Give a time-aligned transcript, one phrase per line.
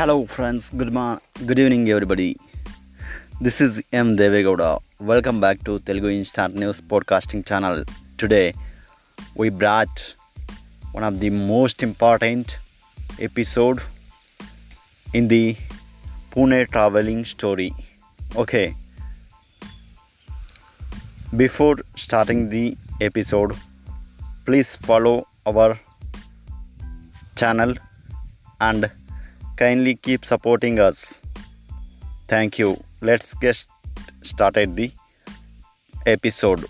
[0.00, 0.70] Hello, friends.
[0.80, 1.20] Good morning.
[1.48, 2.28] Good evening, everybody.
[3.46, 4.16] This is M.
[4.20, 4.68] Devegowda.
[5.10, 7.76] Welcome back to Telugu Instant News podcasting channel.
[8.22, 8.46] Today,
[9.40, 9.96] we brought
[10.92, 12.56] one of the most important
[13.26, 13.80] episode
[15.12, 15.44] in the
[16.30, 17.70] Pune traveling story.
[18.44, 18.66] Okay.
[21.42, 22.64] Before starting the
[23.08, 23.52] episode,
[24.46, 25.16] please follow
[25.52, 25.68] our
[27.42, 27.74] channel
[28.70, 28.90] and
[29.60, 31.14] kindly keep supporting us.
[32.28, 32.82] Thank you.
[33.02, 33.62] Let's get
[34.22, 34.90] started the
[36.06, 36.64] episode.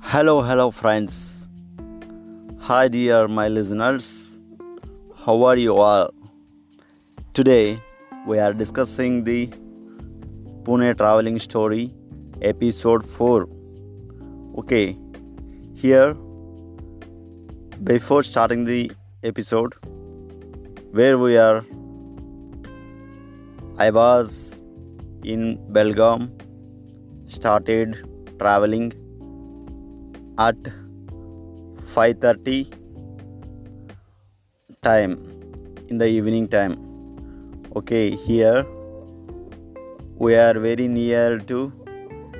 [0.00, 1.46] Hello, hello, friends.
[2.70, 4.10] Hi, dear my listeners.
[5.26, 6.10] How are you all?
[7.34, 7.78] Today
[8.26, 9.48] we are discussing the
[10.64, 11.90] Pune traveling story
[12.42, 13.48] episode 4.
[14.58, 14.96] Okay,
[15.74, 16.14] here
[17.84, 19.74] before starting the episode
[20.92, 21.64] where we are
[23.78, 24.58] I was
[25.24, 26.30] in Belgaum
[27.26, 27.96] started
[28.38, 28.92] traveling
[30.38, 30.56] at
[31.94, 32.66] 5:30
[34.82, 35.16] time
[35.88, 36.76] in the evening time
[37.76, 38.66] okay here
[40.18, 41.72] we are very near to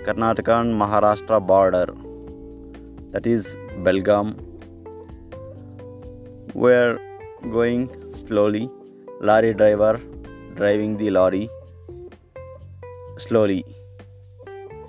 [0.06, 1.86] Karnataka and Maharashtra border
[3.12, 4.36] that is Belgaum
[6.54, 6.98] we are
[7.52, 8.68] going slowly.
[9.20, 10.00] Lorry driver
[10.54, 11.48] driving the lorry
[13.18, 13.64] slowly.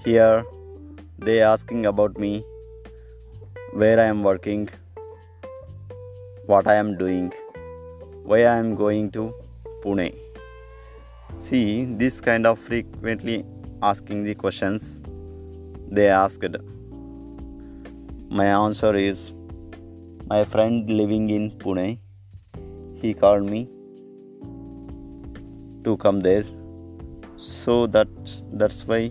[0.03, 0.43] Here
[1.19, 2.43] they asking about me
[3.73, 4.67] where i am working
[6.47, 7.31] what i am doing
[8.23, 9.33] why i am going to
[9.83, 10.15] pune.
[11.37, 13.45] See this kind of frequently
[13.83, 15.00] asking the questions
[15.91, 16.55] they asked.
[18.29, 19.33] My answer is
[20.29, 21.97] my friend living in pune
[23.01, 23.59] he called me
[25.83, 26.45] to come there.
[27.37, 28.07] So that
[28.53, 29.09] that's why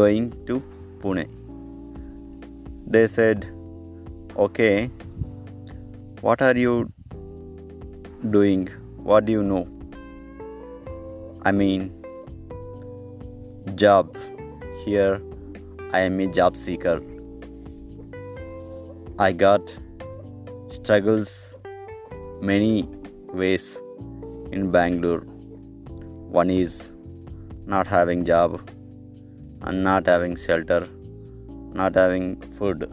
[0.00, 0.60] going to
[1.04, 1.24] pune.
[2.96, 3.46] They said
[4.46, 4.90] okay
[6.20, 6.92] what are you
[8.36, 8.68] doing?
[8.96, 9.66] What do you know?
[11.44, 11.90] I mean
[13.76, 14.14] job
[14.84, 15.20] here
[15.92, 17.00] i am a job seeker.
[19.18, 19.76] I got
[20.68, 21.54] struggles
[22.40, 22.88] many
[23.32, 23.80] ways
[24.52, 25.20] in bangalore.
[26.40, 26.92] One is
[27.66, 28.60] not having job
[29.62, 30.86] and not having shelter
[31.72, 32.90] not having food.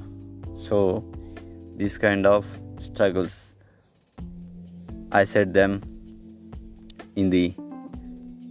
[0.58, 1.04] So
[1.76, 2.46] these kind of
[2.78, 3.54] struggles
[5.12, 5.82] i set them
[7.16, 7.54] in the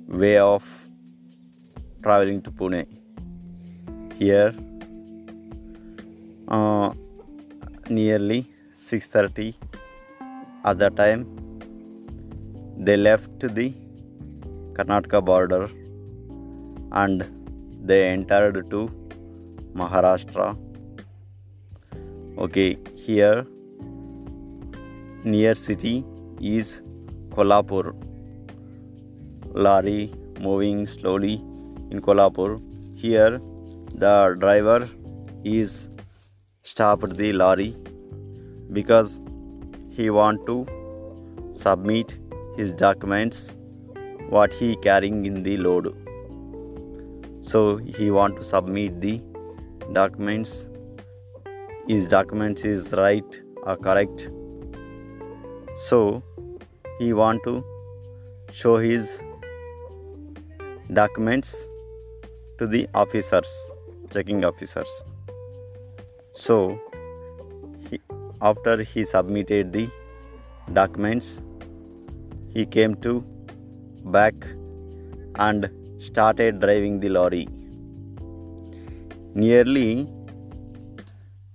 [0.09, 0.67] way of
[2.03, 3.04] traveling to pune
[4.19, 4.53] here
[6.49, 6.89] uh,
[7.89, 8.41] nearly
[8.73, 9.55] 6:30
[10.65, 11.25] at that time
[12.89, 13.69] they left the
[14.77, 15.65] karnataka border
[17.03, 17.25] and
[17.89, 18.81] they entered to
[19.75, 20.57] Maharashtra.
[22.39, 23.47] Okay, here
[25.25, 26.05] near city
[26.41, 26.83] is
[27.31, 27.95] Kolhapur.
[29.55, 31.35] Lorry moving slowly
[31.91, 32.61] in Kolhapur.
[32.97, 33.41] Here
[33.95, 34.89] the driver
[35.45, 35.89] is
[36.63, 37.75] stopped the lorry
[38.73, 39.21] because
[39.91, 40.57] he want to
[41.55, 42.19] submit
[42.57, 43.55] his documents
[44.31, 45.95] what he carrying in the load.
[47.43, 49.21] So he want to submit the
[49.93, 50.69] documents.
[51.87, 54.29] His documents is right or correct.
[55.77, 56.23] So
[56.99, 57.63] he want to
[58.51, 59.23] show his
[60.93, 61.69] documents
[62.59, 63.71] to the officers
[64.11, 65.03] checking officers
[66.35, 66.79] so
[67.91, 68.01] he,
[68.41, 69.89] after he submitted the
[70.73, 71.41] documents
[72.55, 73.21] he came to
[74.17, 74.35] back
[75.37, 75.69] and
[75.99, 77.49] started driving the lorry.
[79.35, 80.09] Nearly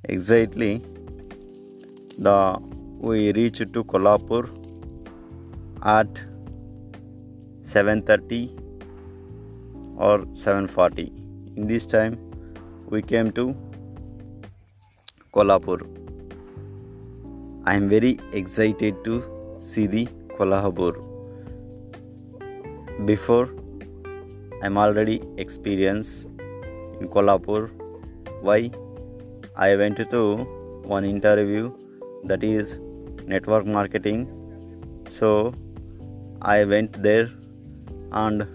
[0.04, 0.82] exactly
[2.18, 2.58] the
[3.00, 4.50] we reached to Kolhapur
[5.84, 6.24] at
[7.62, 8.42] 7:30
[9.98, 11.12] or 7:40.
[11.56, 12.18] In this time
[12.92, 13.44] we came to
[15.32, 15.78] Kolhapur.
[17.66, 19.22] I am very excited to
[19.60, 20.08] see the
[20.38, 20.94] Kolhapur.
[23.06, 23.50] Before
[24.64, 26.30] I'm already experienced
[27.00, 27.70] in Kolhapur.
[28.42, 28.72] Why?
[29.56, 30.22] I went to
[30.84, 31.72] one interview
[32.24, 32.80] that is
[33.28, 34.28] network marketing.
[35.08, 35.54] So
[36.42, 37.30] I went there
[38.12, 38.48] and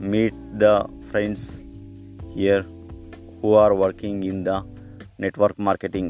[0.00, 1.62] meet the friends
[2.34, 2.64] here
[3.46, 4.54] who are working in the
[5.24, 6.06] network marketing.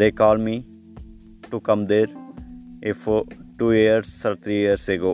[0.00, 0.54] They call me
[1.50, 2.10] to come there
[2.90, 3.06] if
[3.58, 5.12] two years or three years ago.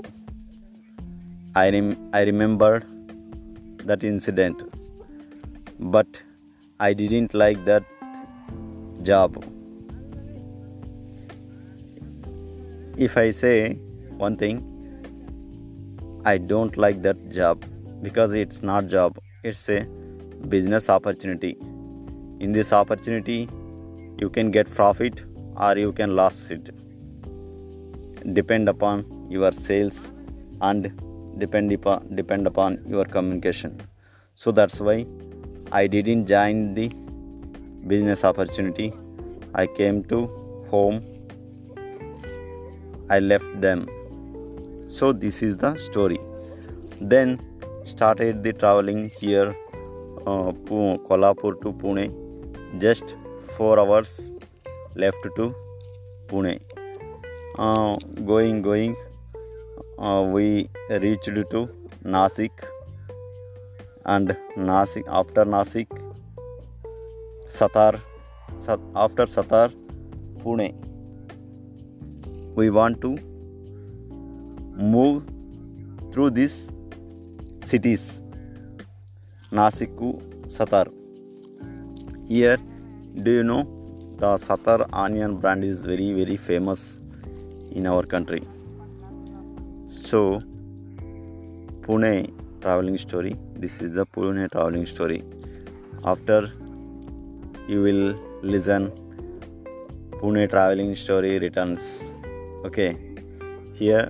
[1.61, 2.85] I rem- i remembered
[3.91, 4.61] that incident
[5.95, 6.21] but
[6.89, 7.87] i didn't like that
[9.11, 9.39] job.
[13.09, 13.57] If i say
[14.27, 14.61] one thing
[16.35, 17.67] i don't like that job
[18.09, 19.19] because it's not job.
[19.51, 19.81] It's a
[20.49, 21.57] business opportunity.
[22.41, 23.49] In this opportunity
[24.19, 25.25] you can get profit
[25.57, 26.71] or you can lose it.
[28.35, 30.13] Depend upon your sales
[30.61, 30.93] and
[31.39, 33.81] depend upon depend upon your communication.
[34.35, 35.07] So that's why
[35.73, 36.89] i didn't join the
[37.87, 38.93] business opportunity.
[39.55, 40.27] I came to
[40.71, 41.03] home.
[43.09, 43.89] I left them.
[44.91, 46.21] So this is the story.
[47.01, 47.41] Then
[47.85, 49.55] started the traveling here
[50.27, 52.07] Kolhapur to Pune
[52.81, 53.15] just
[53.49, 54.19] four hours
[54.97, 55.49] left to
[56.31, 56.57] Pune.
[58.27, 58.95] Going going
[60.35, 61.65] we reached to
[62.07, 62.61] Nashik
[64.09, 65.95] and Nashik after Nashik
[67.59, 67.97] Satara
[68.97, 69.69] after Satara
[70.45, 70.69] Pune
[72.57, 73.15] we want to
[74.93, 75.21] move
[76.13, 76.53] through this
[77.71, 78.11] cities
[79.53, 79.91] Nasik
[80.47, 80.87] Satar.
[82.29, 82.57] Here,
[83.25, 83.65] do you know
[84.19, 87.01] the Satar onion brand is very very famous
[87.73, 88.43] in our country.
[89.91, 90.41] So,
[91.83, 93.35] Pune traveling story.
[93.57, 95.25] This is the Pune traveling story.
[96.05, 96.49] After
[97.67, 98.93] you will listen
[100.21, 102.13] Pune traveling story returns.
[102.65, 102.97] Okay,
[103.75, 104.09] here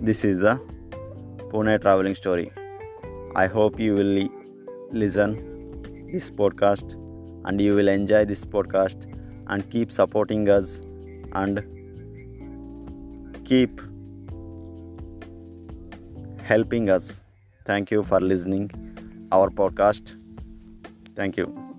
[0.00, 0.58] this is the
[1.50, 2.50] Pune traveling story.
[3.36, 4.28] I hope you will
[4.90, 5.36] listen
[6.12, 6.94] this podcast
[7.44, 9.06] and you will enjoy this podcast
[9.46, 10.80] and keep supporting us
[11.32, 11.62] and
[13.44, 13.80] keep
[16.42, 17.22] helping us.
[17.64, 18.70] Thank you for listening
[19.30, 20.16] our podcast.
[21.14, 21.69] Thank you.